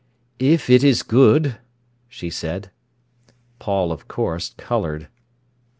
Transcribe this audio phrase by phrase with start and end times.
[0.39, 1.57] "If it is good,"
[2.07, 2.71] she said.
[3.59, 5.09] Paul, of course, coloured.